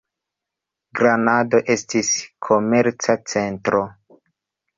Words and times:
Granado 0.99 1.59
estis 1.73 2.09
komerca 2.49 3.19
centro. 3.35 3.85